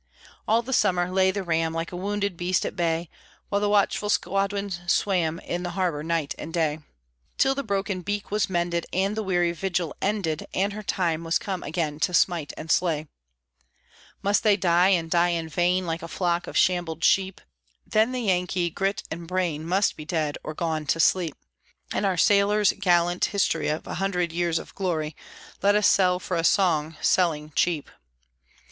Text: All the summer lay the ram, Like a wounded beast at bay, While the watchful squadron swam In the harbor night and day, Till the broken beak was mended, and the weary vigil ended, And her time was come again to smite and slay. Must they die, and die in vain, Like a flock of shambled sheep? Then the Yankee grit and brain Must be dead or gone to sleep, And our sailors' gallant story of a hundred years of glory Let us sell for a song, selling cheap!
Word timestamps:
All 0.47 0.63
the 0.63 0.73
summer 0.73 1.11
lay 1.11 1.29
the 1.29 1.43
ram, 1.43 1.73
Like 1.75 1.91
a 1.91 1.95
wounded 1.95 2.35
beast 2.35 2.65
at 2.65 2.75
bay, 2.75 3.07
While 3.49 3.61
the 3.61 3.69
watchful 3.69 4.09
squadron 4.09 4.71
swam 4.89 5.37
In 5.37 5.61
the 5.61 5.69
harbor 5.77 6.01
night 6.01 6.33
and 6.39 6.51
day, 6.51 6.79
Till 7.37 7.53
the 7.53 7.61
broken 7.61 8.01
beak 8.01 8.31
was 8.31 8.49
mended, 8.49 8.87
and 8.91 9.15
the 9.15 9.21
weary 9.21 9.51
vigil 9.51 9.95
ended, 10.01 10.47
And 10.55 10.73
her 10.73 10.81
time 10.81 11.23
was 11.23 11.37
come 11.37 11.61
again 11.61 11.99
to 11.99 12.15
smite 12.15 12.51
and 12.57 12.71
slay. 12.71 13.09
Must 14.23 14.41
they 14.41 14.57
die, 14.57 14.89
and 14.89 15.11
die 15.11 15.29
in 15.29 15.47
vain, 15.47 15.85
Like 15.85 16.01
a 16.01 16.07
flock 16.07 16.47
of 16.47 16.57
shambled 16.57 17.03
sheep? 17.03 17.39
Then 17.85 18.11
the 18.11 18.21
Yankee 18.23 18.71
grit 18.71 19.03
and 19.11 19.27
brain 19.27 19.67
Must 19.67 19.95
be 19.95 20.03
dead 20.05 20.35
or 20.43 20.55
gone 20.55 20.87
to 20.87 20.99
sleep, 20.99 21.37
And 21.93 22.07
our 22.07 22.17
sailors' 22.17 22.73
gallant 22.79 23.25
story 23.35 23.67
of 23.67 23.85
a 23.85 23.93
hundred 23.93 24.31
years 24.31 24.57
of 24.57 24.73
glory 24.73 25.15
Let 25.61 25.75
us 25.75 25.85
sell 25.85 26.19
for 26.19 26.37
a 26.37 26.43
song, 26.43 26.97
selling 27.01 27.51
cheap! 27.53 27.91